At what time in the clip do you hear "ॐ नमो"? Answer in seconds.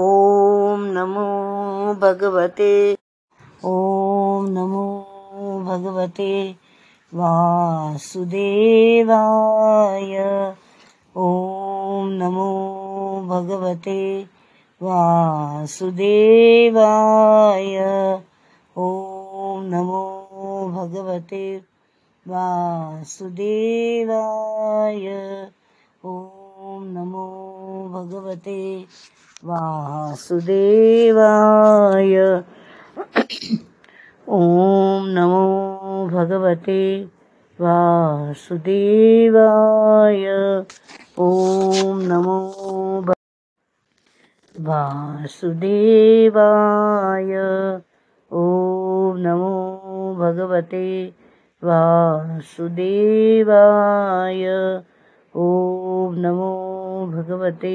0.00-1.22, 3.70-4.84, 11.24-12.48, 18.86-20.02, 26.04-27.26, 34.36-35.40, 41.24-42.36, 48.42-49.50, 55.34-56.52